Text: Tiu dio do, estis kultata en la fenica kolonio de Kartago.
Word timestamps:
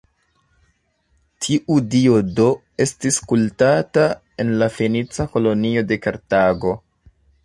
Tiu 1.47 1.75
dio 1.95 2.15
do, 2.39 2.47
estis 2.85 3.19
kultata 3.33 4.05
en 4.45 4.55
la 4.63 4.71
fenica 4.79 5.29
kolonio 5.37 5.85
de 5.93 5.99
Kartago. 6.07 6.73